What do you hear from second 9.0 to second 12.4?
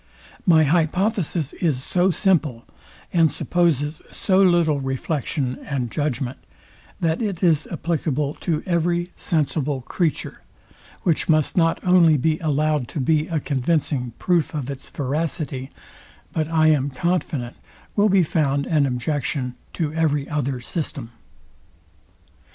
sensible creature; which must not only be